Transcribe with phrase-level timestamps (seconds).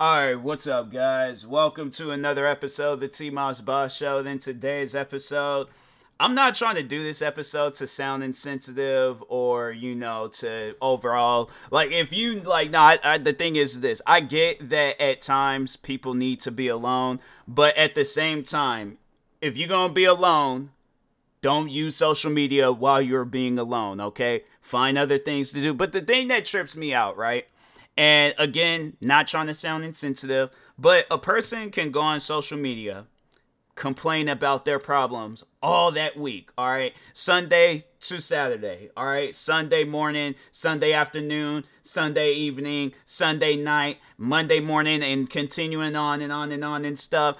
[0.00, 1.46] All right, what's up, guys?
[1.46, 4.22] Welcome to another episode of the T Moss Boss Show.
[4.22, 5.66] Then today's episode,
[6.18, 11.50] I'm not trying to do this episode to sound insensitive or you know to overall
[11.70, 15.20] like if you like no I, I, the thing is this I get that at
[15.20, 18.96] times people need to be alone but at the same time
[19.42, 20.70] if you're gonna be alone
[21.42, 25.92] don't use social media while you're being alone okay find other things to do but
[25.92, 27.48] the thing that trips me out right
[28.00, 30.48] and again, not trying to sound insensitive,
[30.78, 33.04] but a person can go on social media,
[33.74, 36.94] complain about their problems all that week, all right?
[37.12, 39.34] Sunday to Saturday, all right?
[39.34, 46.52] Sunday morning, Sunday afternoon, Sunday evening, Sunday night, Monday morning, and continuing on and on
[46.52, 47.36] and on and stuff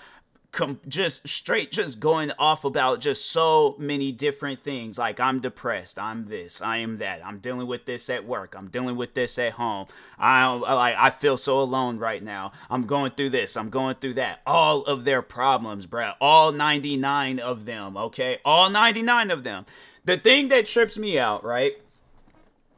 [0.52, 4.98] com- just straight just going off about just so many different things.
[4.98, 8.68] Like i'm depressed i'm this i am that i'm dealing with this at work i'm
[8.68, 9.86] dealing with this at home.
[10.18, 12.52] I like i feel so alone right now.
[12.68, 14.40] I'm going through this i'm going through that.
[14.46, 18.38] All of their problems bruh all 99 of them okay?
[18.44, 19.66] All 99 of them.
[20.04, 21.74] The thing that trips me out right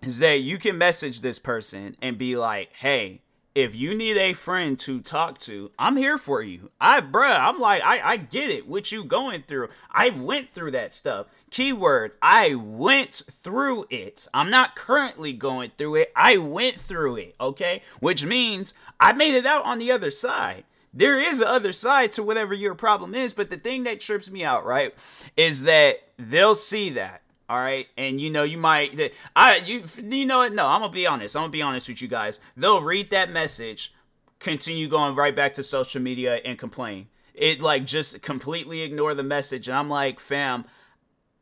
[0.03, 3.22] is that you can message this person and be like hey
[3.54, 6.70] if you need a friend to talk to, I'm here for you.
[6.80, 8.66] I, bruh, I'm like, I, I get it.
[8.66, 9.68] What you going through?
[9.90, 11.26] I went through that stuff.
[11.50, 14.26] Keyword, I went through it.
[14.32, 16.12] I'm not currently going through it.
[16.16, 17.34] I went through it.
[17.40, 20.64] Okay, which means I made it out on the other side.
[20.94, 24.30] There is a other side to whatever your problem is, but the thing that trips
[24.30, 24.94] me out, right,
[25.36, 27.22] is that they'll see that
[27.52, 28.98] all right, and you know you might,
[29.36, 30.54] I you you know what?
[30.54, 31.36] No, I'm gonna be honest.
[31.36, 32.40] I'm gonna be honest with you guys.
[32.56, 33.92] They'll read that message,
[34.38, 37.08] continue going right back to social media and complain.
[37.34, 40.64] It like just completely ignore the message, and I'm like, fam,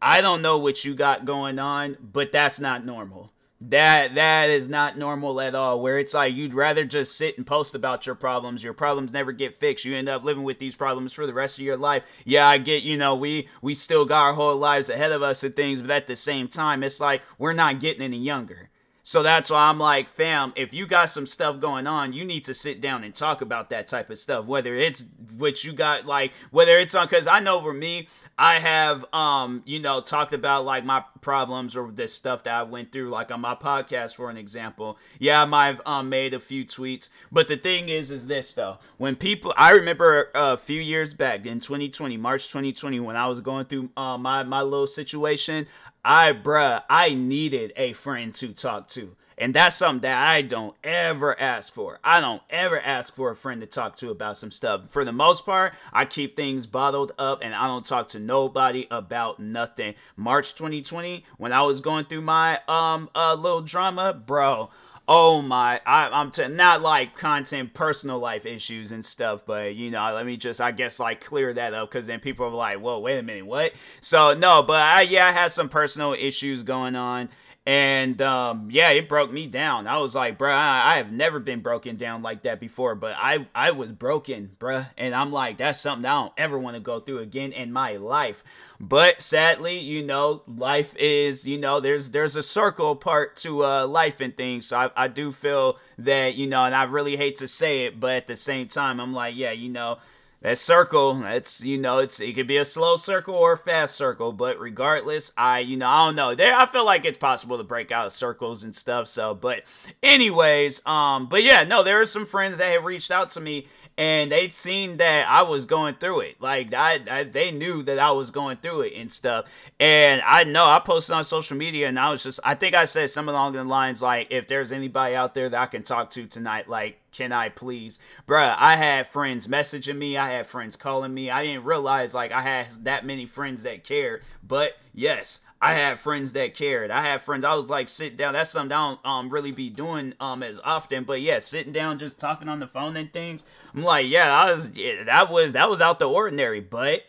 [0.03, 3.33] I don't know what you got going on, but that's not normal.
[3.63, 5.83] That that is not normal at all.
[5.83, 8.65] Where it's like you'd rather just sit and post about your problems.
[8.65, 9.85] Your problems never get fixed.
[9.85, 12.05] You end up living with these problems for the rest of your life.
[12.25, 15.45] Yeah, I get, you know, we we still got our whole lives ahead of us
[15.45, 18.70] and things, but at the same time, it's like we're not getting any younger.
[19.11, 22.45] So that's why I'm like, fam, if you got some stuff going on, you need
[22.45, 24.47] to sit down and talk about that type of stuff.
[24.47, 25.05] Whether it's
[25.37, 28.07] what you got, like, whether it's on, because I know for me,
[28.39, 32.63] I have, um, you know, talked about like my problems or the stuff that I
[32.63, 34.97] went through, like on my podcast, for an example.
[35.19, 38.55] Yeah, I might have um, made a few tweets, but the thing is, is this
[38.55, 38.79] though.
[38.97, 43.41] When people, I remember a few years back in 2020, March 2020, when I was
[43.41, 45.67] going through uh, my my little situation,
[46.05, 49.17] I, bruh, I needed a friend to talk to.
[49.41, 51.99] And that's something that I don't ever ask for.
[52.05, 54.91] I don't ever ask for a friend to talk to about some stuff.
[54.91, 58.87] For the most part, I keep things bottled up and I don't talk to nobody
[58.91, 59.95] about nothing.
[60.15, 64.69] March 2020, when I was going through my um uh, little drama, bro.
[65.13, 69.91] Oh my, I, am t- not like content, personal life issues and stuff, but you
[69.91, 72.79] know, let me just, I guess, like clear that up because then people are like,
[72.79, 73.73] whoa, wait a minute, what?
[73.99, 77.29] So, no, but I, yeah, I had some personal issues going on
[77.67, 79.87] and um, yeah, it broke me down.
[79.87, 83.15] I was like, bruh, I, I, have never been broken down like that before, but
[83.19, 84.89] I, I was broken, bruh.
[84.97, 87.97] And I'm like, that's something I don't ever want to go through again in my
[87.97, 88.43] life.
[88.81, 93.87] But sadly, you know, life is, you know, there's there's a circle part to uh,
[93.87, 94.67] life and things.
[94.67, 98.01] So I, I do feel that, you know, and I really hate to say it,
[98.01, 99.99] but at the same time, I'm like, yeah, you know,
[100.43, 103.95] that circle that's you know it's it could be a slow circle or a fast
[103.95, 107.59] circle but regardless i you know i don't know there i feel like it's possible
[107.59, 109.63] to break out of circles and stuff so but
[110.03, 113.67] anyways um but yeah no there are some friends that have reached out to me
[114.01, 116.41] and they'd seen that I was going through it.
[116.41, 119.45] Like I, I, they knew that I was going through it and stuff.
[119.79, 122.87] And I know I posted on social media, and I was just, I think I
[122.87, 126.09] said something along the lines like, if there's anybody out there that I can talk
[126.11, 127.99] to tonight, like can I please?
[128.27, 131.31] Bruh, I had friends messaging me, I had friends calling me.
[131.31, 134.23] I didn't realize like I had that many friends that cared.
[134.47, 136.91] But yes, I had friends that cared.
[136.91, 137.45] I had friends.
[137.45, 138.33] I was like, sit down.
[138.33, 141.05] That's something I don't um really be doing um as often.
[141.05, 143.45] But yeah, sitting down, just talking on the phone and things.
[143.75, 144.71] I'm like, yeah, I was.
[144.75, 146.61] Yeah, that was that was out the ordinary.
[146.61, 147.03] But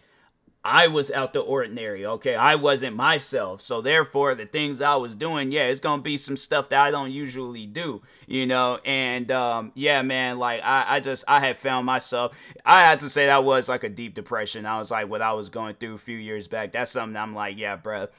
[0.63, 2.36] I was out the ordinary, okay?
[2.36, 3.63] I wasn't myself.
[3.63, 6.92] So therefore, the things I was doing, yeah, it's gonna be some stuff that I
[6.92, 8.80] don't usually do, you know.
[8.86, 12.38] And um, yeah, man, like I, I just I had found myself.
[12.63, 14.68] I had to say that was like a deep depression.
[14.68, 16.74] I was like what I was going through a few years back.
[16.74, 18.10] That's something I'm like, yeah, bro,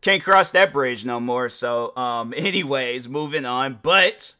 [0.00, 1.48] can't cross that bridge no more.
[1.48, 3.80] So um, anyways, moving on.
[3.82, 4.36] But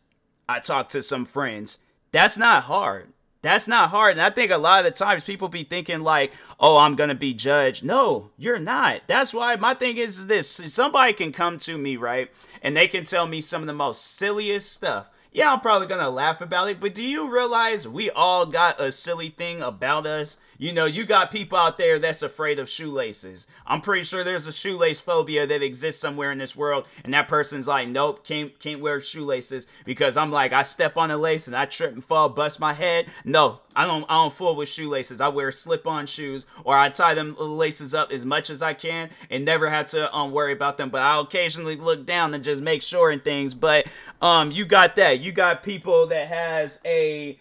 [0.49, 1.79] I talked to some friends.
[2.13, 4.13] That's not hard that's not hard.
[4.13, 7.09] And I think a lot of the times people be thinking like, oh, I'm going
[7.09, 7.85] to be judged.
[7.85, 9.03] No, you're not.
[9.07, 10.49] That's why my thing is this.
[10.49, 12.31] Somebody can come to me, right?
[12.63, 16.11] And they can tell me some of the most silliest stuff yeah, I'm probably gonna
[16.11, 20.39] laugh about it, but do you realize we all got a silly thing about us?
[20.61, 23.47] You know, you got people out there that's afraid of shoelaces.
[23.67, 27.29] I'm pretty sure there's a shoelace phobia that exists somewhere in this world, and that
[27.29, 31.47] person's like, nope, can't can't wear shoelaces because I'm like, I step on a lace
[31.47, 33.07] and I trip and fall, bust my head.
[33.25, 35.23] No, I don't I don't fool with shoelaces.
[35.23, 39.09] I wear slip-on shoes or I tie them laces up as much as I can
[39.31, 40.91] and never have to um worry about them.
[40.91, 43.55] But I'll occasionally look down and just make sure and things.
[43.55, 43.87] But
[44.21, 45.21] um you got that.
[45.21, 47.41] You got people that has a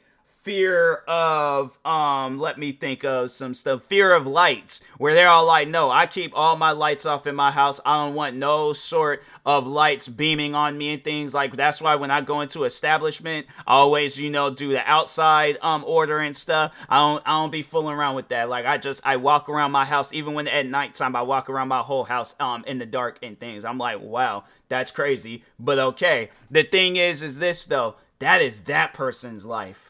[0.49, 3.83] fear of um let me think of some stuff.
[3.83, 7.35] Fear of lights where they're all like no i keep all my lights off in
[7.35, 7.79] my house.
[7.85, 11.35] I don't want no sort of lights beaming on me and things.
[11.35, 15.59] Like that's why when i go into establishment i always you know do the outside
[15.61, 16.73] um order and stuff.
[16.89, 18.49] I don't i don't be fooling around with that.
[18.49, 21.67] Like i just i walk around my house even when at nighttime i walk around
[21.67, 23.65] my whole house um in the dark and things.
[23.65, 25.43] I'm like wow that's crazy.
[25.59, 29.89] But okay the thing is is this though that is that person's life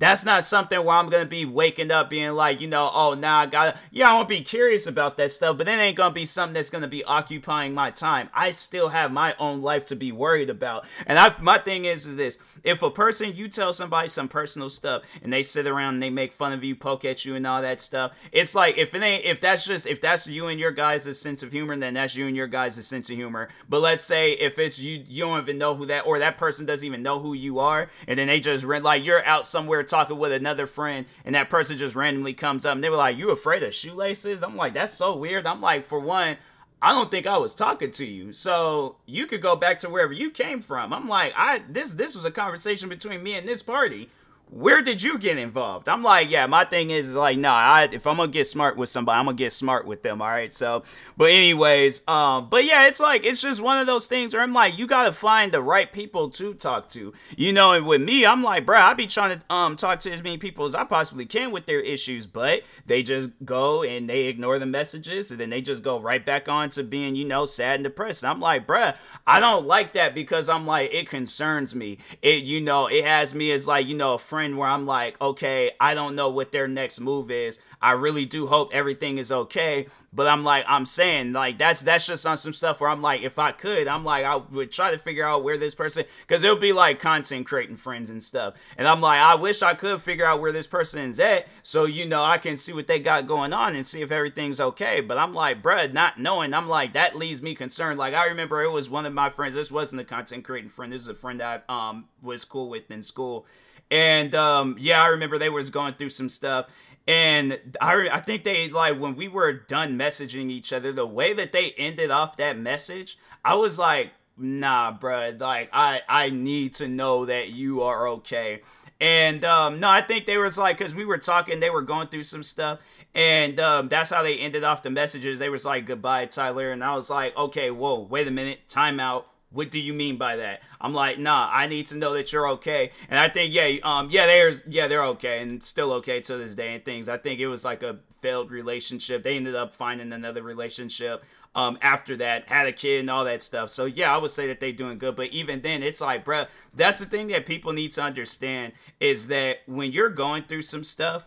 [0.00, 3.42] that's not something where I'm gonna be waking up being like, you know, oh nah,
[3.42, 6.24] I gotta yeah, I won't be curious about that stuff, but it ain't gonna be
[6.24, 8.30] something that's gonna be occupying my time.
[8.32, 10.86] I still have my own life to be worried about.
[11.06, 14.70] And I my thing is is this if a person you tell somebody some personal
[14.70, 17.46] stuff and they sit around and they make fun of you, poke at you and
[17.46, 20.58] all that stuff, it's like if it ain't if that's just if that's you and
[20.58, 23.48] your guys' sense of humor, then that's you and your guys' sense of humor.
[23.68, 26.64] But let's say if it's you you don't even know who that or that person
[26.64, 29.82] doesn't even know who you are, and then they just rent like you're out somewhere
[29.90, 33.16] talking with another friend and that person just randomly comes up and they were like,
[33.16, 34.42] You afraid of shoelaces?
[34.42, 35.46] I'm like, That's so weird.
[35.46, 36.36] I'm like, For one,
[36.82, 38.32] I don't think I was talking to you.
[38.32, 40.92] So you could go back to wherever you came from.
[40.92, 44.08] I'm like, I this this was a conversation between me and this party
[44.50, 45.88] where did you get involved?
[45.88, 48.88] I'm like, yeah, my thing is like, nah, I, if I'm gonna get smart with
[48.88, 50.20] somebody, I'm gonna get smart with them.
[50.20, 50.50] All right.
[50.50, 50.82] So,
[51.16, 54.52] but anyways, um, but yeah, it's like it's just one of those things where I'm
[54.52, 57.12] like, you gotta find the right people to talk to.
[57.36, 60.10] You know, and with me, I'm like, bro, I be trying to um talk to
[60.10, 64.10] as many people as I possibly can with their issues, but they just go and
[64.10, 67.24] they ignore the messages and then they just go right back on to being, you
[67.24, 68.24] know, sad and depressed.
[68.24, 68.96] And I'm like, bruh,
[69.28, 71.98] I don't like that because I'm like, it concerns me.
[72.20, 75.20] It, you know, it has me as like, you know, a friend where I'm like,
[75.20, 77.58] okay, I don't know what their next move is.
[77.82, 79.86] I really do hope everything is okay.
[80.12, 83.22] But I'm like, I'm saying, like, that's that's just on some stuff where I'm like,
[83.22, 86.42] if I could, I'm like, I would try to figure out where this person, because
[86.42, 88.54] it'll be like content creating friends and stuff.
[88.76, 92.06] And I'm like, I wish I could figure out where this person's at, so you
[92.06, 95.00] know, I can see what they got going on and see if everything's okay.
[95.00, 97.96] But I'm like, bruh, not knowing, I'm like, that leaves me concerned.
[97.96, 99.54] Like, I remember it was one of my friends.
[99.54, 100.92] This wasn't a content creating friend.
[100.92, 103.46] This is a friend I um was cool with in school
[103.90, 106.66] and um, yeah, I remember they was going through some stuff.
[107.08, 111.32] And I, I think they like when we were done messaging each other, the way
[111.32, 116.74] that they ended off that message, I was like, nah, bro, like I I need
[116.74, 118.60] to know that you are okay.
[119.00, 122.08] And um, no, I think they was like, cause we were talking, they were going
[122.08, 122.80] through some stuff,
[123.14, 125.38] and um, that's how they ended off the messages.
[125.38, 129.24] They was like, goodbye, Tyler, and I was like, okay, whoa, wait a minute, timeout.
[129.52, 130.62] What do you mean by that?
[130.80, 132.92] I'm like, nah, I need to know that you're okay.
[133.08, 136.54] And I think, yeah, um, yeah, there's, yeah, they're okay and still okay to this
[136.54, 137.08] day and things.
[137.08, 139.22] I think it was like a failed relationship.
[139.22, 143.42] They ended up finding another relationship um after that, had a kid and all that
[143.42, 143.70] stuff.
[143.70, 145.16] So yeah, I would say that they're doing good.
[145.16, 149.26] But even then, it's like, bruh, that's the thing that people need to understand is
[149.28, 151.26] that when you're going through some stuff,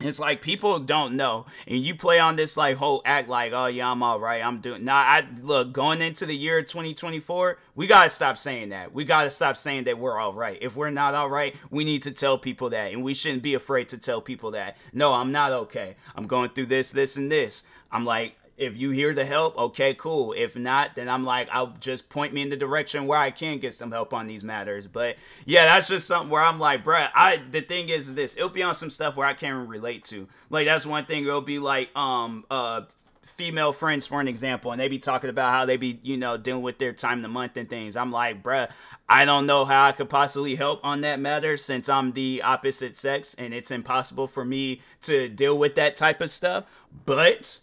[0.00, 1.46] it's like people don't know.
[1.66, 4.60] And you play on this like whole act like oh yeah i'm all right i'm
[4.60, 8.92] doing nah i look going into the year 2024 we gotta stop saying that.
[8.92, 12.02] We gotta stop saying that we're all right if we're not all right we need
[12.02, 12.92] to tell people that.
[12.92, 14.76] And we shouldn't be afraid to tell people that.
[14.92, 15.96] No i'm not okay.
[16.14, 17.64] I'm going through this this and this.
[17.92, 20.34] I'm like if you hear the help, okay, cool.
[20.36, 23.58] If not, then I'm like, I'll just point me in the direction where I can
[23.58, 24.86] get some help on these matters.
[24.86, 28.50] But yeah, that's just something where I'm like, bruh, I the thing is this, it'll
[28.50, 30.28] be on some stuff where I can't relate to.
[30.50, 31.24] Like that's one thing.
[31.24, 32.82] It'll be like, um, uh,
[33.24, 36.36] female friends for an example and they be talking about how they be you know
[36.36, 38.68] dealing with their time of the month and things i'm like bruh
[39.08, 42.94] i don't know how i could possibly help on that matter since i'm the opposite
[42.94, 46.64] sex and it's impossible for me to deal with that type of stuff
[47.06, 47.60] but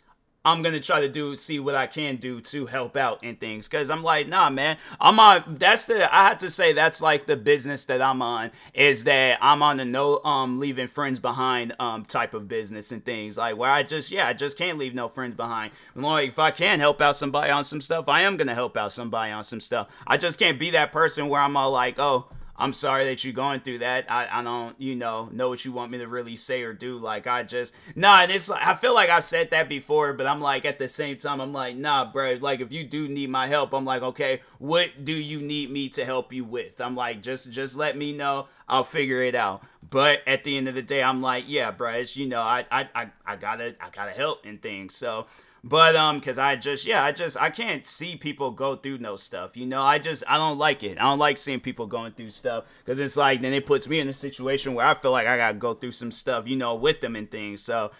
[0.47, 3.67] I'm gonna try to do see what I can do to help out and things.
[3.67, 5.57] Cause I'm like, nah, man, I'm on.
[5.59, 9.39] That's the I have to say that's like the business that I'm on is that
[9.41, 13.57] I'm on the no um leaving friends behind um type of business and things like
[13.57, 15.73] where I just yeah I just can't leave no friends behind.
[15.95, 18.93] Like if I can help out somebody on some stuff, I am gonna help out
[18.93, 19.89] somebody on some stuff.
[20.07, 22.27] I just can't be that person where I'm all like, oh
[22.59, 24.11] I'm sorry that you're going through that.
[24.11, 26.97] I, I don't, you know, know what you want me to really say or do.
[26.97, 30.25] Like, I just, nah, and it's like, I feel like I've said that before, but
[30.25, 33.29] I'm like, at the same time, I'm like, nah, bro, like, if you do need
[33.29, 36.81] my help, I'm like, okay, what do you need me to help you with?
[36.81, 38.47] I'm like, just, just let me know.
[38.67, 39.63] I'll figure it out.
[39.87, 42.65] But at the end of the day, I'm like, yeah, bro, it's, you know, I,
[42.71, 44.95] I, I, I gotta, I gotta help and things.
[44.95, 45.27] So,
[45.67, 49.17] but um, cause I just yeah, I just I can't see people go through no
[49.17, 49.57] stuff.
[49.57, 50.97] You know, I just I don't like it.
[50.97, 53.99] I don't like seeing people going through stuff because it's like then it puts me
[53.99, 56.73] in a situation where I feel like I gotta go through some stuff, you know,
[56.73, 57.61] with them and things.
[57.61, 57.91] So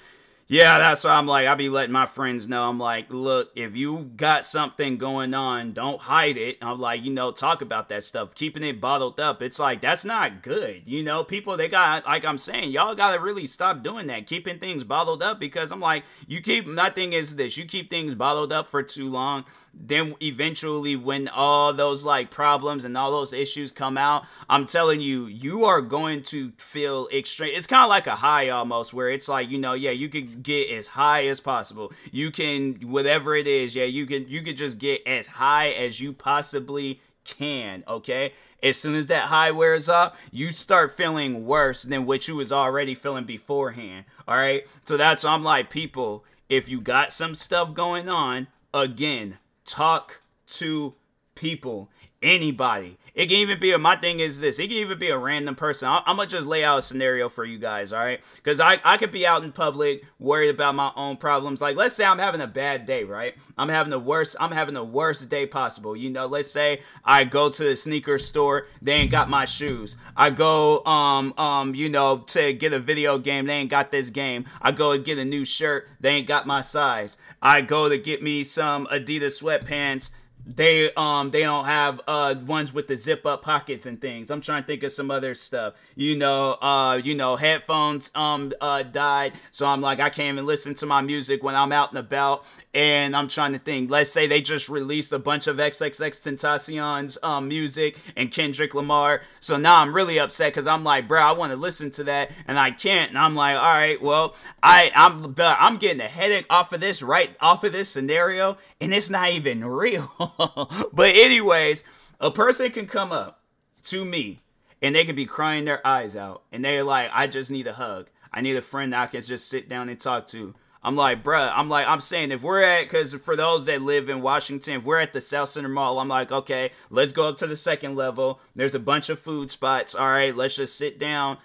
[0.50, 2.70] yeah, that's why I'm like, I be letting my friends know.
[2.70, 6.58] I'm like, look, if you got something going on, don't hide it.
[6.62, 8.34] I'm like, you know, talk about that stuff.
[8.34, 10.84] Keeping it bottled up, it's like that's not good.
[10.86, 14.58] You know, people they got like I'm saying, y'all gotta really stop doing that, keeping
[14.58, 18.16] things bottled up because I'm like, you keep my thing is this, you keep things
[18.16, 19.44] bottled up for too long
[19.80, 25.01] then eventually when all those like problems and all those issues come out i'm telling
[25.01, 29.10] you you are going to feel extreme it's kind of like a high almost where
[29.10, 31.91] it's like you know yeah you can get as high as possible.
[32.12, 36.00] You can whatever it is yeah you can you can just get as high as
[36.00, 38.34] you possibly can okay?
[38.63, 42.51] As soon as that high wears off you start feeling worse than what you was
[42.51, 44.65] already feeling beforehand all right?
[44.84, 50.94] So that's i'm like people if you got some stuff going on again talk to
[51.38, 51.89] people,
[52.22, 52.98] anybody.
[53.13, 54.60] It can even be a, my thing is this.
[54.60, 55.88] It can even be a random person.
[55.88, 58.20] I, am gonna just lay out a scenario for you guys, all right?
[58.36, 61.62] Because I I could be out in public, worried about my own problems.
[61.62, 63.36] Like let's say I'm having a bad day, right?
[63.58, 64.36] I'm having the worst.
[64.39, 65.96] I'm having the worst day possible.
[65.96, 69.98] You know, let's say I go to the sneaker store, they ain't got my shoes.
[70.15, 74.10] I go um um you know to get a video game, they ain't got this
[74.10, 74.46] game.
[74.62, 77.17] I go to get a new shirt, they ain't got my size.
[77.41, 80.12] I go to get me some Adidas sweatpants
[80.56, 84.32] they um they don't have uh ones with the zip up pockets and things.
[84.32, 85.74] I'm trying to think of some other stuff.
[85.96, 90.46] You know, uh you know, headphones um uh died, so I'm like I can't even
[90.46, 92.46] listen to my music when I'm out and about
[92.77, 93.89] and I'm trying to think.
[93.89, 99.22] Let's say they just released a bunch of XXXTentacion's um, music and Kendrick Lamar.
[99.39, 102.30] So now I'm really upset because I'm like, bro, I want to listen to that
[102.48, 103.10] and I can't.
[103.10, 107.01] And I'm like, all right, well, I I'm I'm getting a headache off of this
[107.01, 110.12] right off of this scenario, and it's not even real.
[110.94, 111.84] but anyways,
[112.20, 113.41] a person can come up
[113.84, 114.41] to me
[114.82, 117.74] and they can be crying their eyes out, and they're like, I just need a
[117.74, 118.10] hug.
[118.32, 120.53] I need a friend that I can just sit down and talk to.
[120.84, 124.10] I'm like, bruh, I'm like, I'm saying if we're at, because for those that live
[124.10, 127.48] in Washington, if we're at the Southcenter Mall, I'm like, okay, let's go up to
[127.48, 128.39] the second level.
[128.56, 129.96] There's a bunch of food spots.
[129.96, 131.39] All right, let's just sit down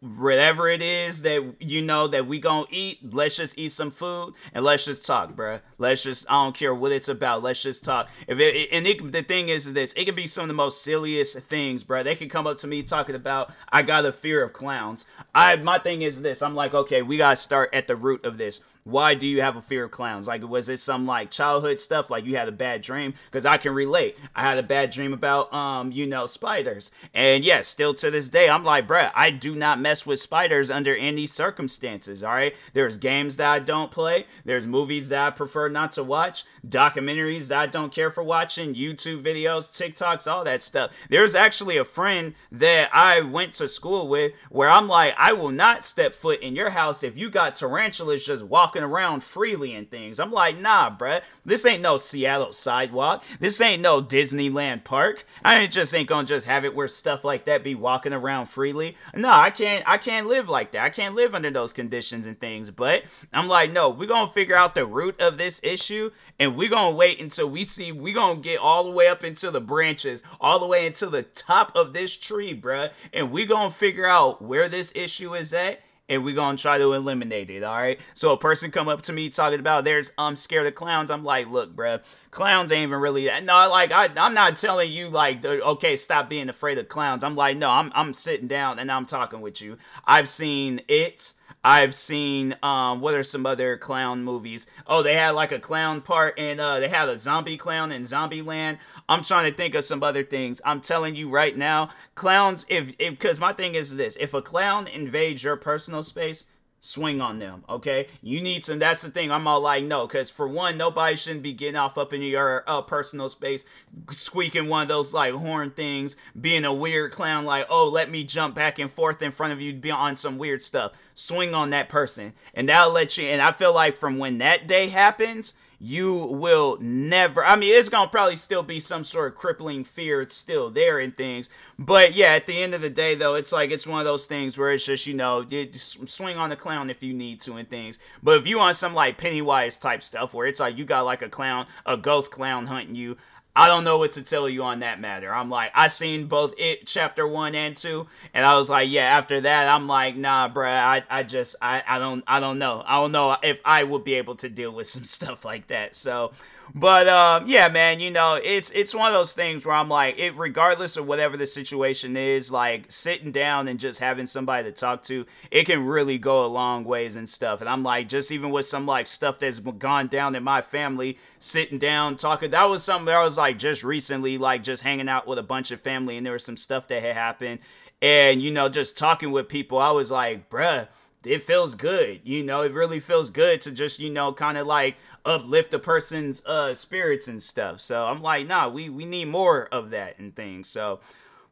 [0.00, 4.32] whatever it is that you know that we gonna eat let's just eat some food
[4.52, 5.60] and let's just talk bruh.
[5.76, 8.08] Let's just i don't care what it's about let's just talk.
[8.26, 10.54] If it and it, the thing is, is this it could be some of the
[10.54, 14.12] most silliest things bruh they could come up to me talking about i got a
[14.12, 15.04] fear of clowns.
[15.34, 18.38] I my thing is this i'm like okay we gotta start at the root of
[18.38, 20.26] this why do you have a fear of clowns?
[20.26, 22.08] Like, was it some like childhood stuff?
[22.08, 23.12] Like you had a bad dream?
[23.26, 24.16] Because I can relate.
[24.34, 26.90] I had a bad dream about, um, you know, spiders.
[27.12, 30.70] And yes, still to this day, I'm like, bruh, I do not mess with spiders
[30.70, 32.24] under any circumstances.
[32.24, 32.56] All right.
[32.72, 34.26] There's games that I don't play.
[34.46, 36.44] There's movies that I prefer not to watch.
[36.66, 38.74] Documentaries that I don't care for watching.
[38.74, 40.92] YouTube videos, TikToks, all that stuff.
[41.10, 45.52] There's actually a friend that I went to school with where I'm like, I will
[45.52, 49.74] not step foot in your house if you got tarantulas just walking walking around freely
[49.74, 50.20] and things.
[50.20, 51.22] I'm like, nah, bruh.
[51.44, 53.24] This ain't no Seattle sidewalk.
[53.40, 55.24] This ain't no Disneyland park.
[55.44, 58.46] I ain't just ain't gonna just have it where stuff like that be walking around
[58.46, 58.96] freely.
[59.14, 59.82] No, I can't.
[59.86, 60.84] I can't live like that.
[60.84, 62.70] I can't live under those conditions and things.
[62.70, 66.70] But I'm like, no, we're gonna figure out the root of this issue, and we're
[66.70, 67.90] gonna wait until we see.
[67.92, 71.22] We're gonna get all the way up into the branches, all the way into the
[71.22, 75.80] top of this tree, bruh, and we're gonna figure out where this issue is at
[76.08, 77.62] and we're gonna try to eliminate it.
[77.62, 78.00] All right.
[78.14, 81.10] So a person come up to me talking about there's I'm scared of clowns.
[81.10, 82.00] I'm like, look, bruh,
[82.30, 83.68] clowns ain't even really no.
[83.70, 87.24] Like I, I'm not telling you like okay, stop being afraid of clowns.
[87.24, 89.76] I'm like, no, I'm I'm sitting down and I'm talking with you.
[90.04, 91.34] I've seen it.
[91.68, 94.66] I've seen um what are some other clown movies?
[94.86, 98.04] Oh, they had like a clown part and uh they had a zombie clown in
[98.04, 98.78] Zombieland.
[99.06, 100.62] I'm trying to think of some other things.
[100.64, 104.40] I'm telling you right now, clowns if if cuz my thing is this, if a
[104.40, 106.46] clown invades your personal space,
[106.80, 108.08] swing on them, okay?
[108.22, 108.78] You need some.
[108.78, 109.30] That's the thing.
[109.30, 112.64] I'm all like, no, because for one, nobody shouldn't be getting off up in your
[112.66, 113.64] uh, personal space,
[114.10, 118.24] squeaking one of those like horn things, being a weird clown, like, oh, let me
[118.24, 120.92] jump back and forth in front of you, be on some weird stuff.
[121.14, 123.24] Swing on that person, and that'll let you.
[123.24, 127.88] And I feel like from when that day happens, you will never i mean it's
[127.88, 131.48] gonna probably still be some sort of crippling fear it's still there and things.
[131.78, 134.26] But yeah at the end of the day though it's like it's one of those
[134.26, 137.54] things where it's just you know you swing on the clown if you need to
[137.54, 137.98] and things.
[138.22, 141.22] But if you want some like Pennywise type stuff where it's like you got like
[141.22, 143.16] a clown a ghost clown hunting you
[143.58, 145.34] I don't know what to tell you on that matter.
[145.34, 149.02] I'm like, I seen both it chapter one and two, and I was like, yeah.
[149.18, 150.68] After that, I'm like, nah, bruh.
[150.68, 152.84] I, I just, I, I don't, I don't know.
[152.86, 155.96] I don't know if I would be able to deal with some stuff like that.
[155.96, 156.30] So,
[156.74, 160.18] but um, yeah, man, you know, it's it's one of those things where I'm like,
[160.18, 164.72] it regardless of whatever the situation is, like sitting down and just having somebody to
[164.72, 167.60] talk to, it can really go a long ways and stuff.
[167.60, 171.18] And I'm like, just even with some like stuff that's gone down in my family,
[171.38, 175.08] sitting down talking, that was something that I was like just recently, like just hanging
[175.08, 177.60] out with a bunch of family, and there was some stuff that had happened,
[178.02, 180.88] and you know, just talking with people, I was like, bruh
[181.28, 182.20] it feels good.
[182.24, 185.78] You know, it really feels good to just, you know, kind of like uplift a
[185.78, 187.80] person's uh spirits and stuff.
[187.80, 190.68] So I'm like, nah, we we need more of that and things.
[190.68, 191.00] So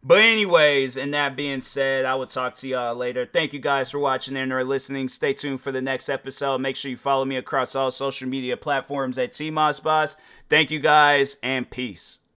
[0.07, 3.27] but anyways, and that being said, I will talk to y'all later.
[3.27, 5.09] Thank you guys for watching and or listening.
[5.09, 6.59] Stay tuned for the next episode.
[6.59, 10.17] Make sure you follow me across all social media platforms at TMoss Boss.
[10.49, 12.21] Thank you guys and peace.